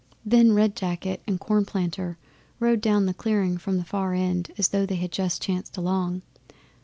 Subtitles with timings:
[0.25, 2.17] Then Red Jacket and Cornplanter
[2.59, 6.23] rode down the clearing from the far end as though they had just chanced along.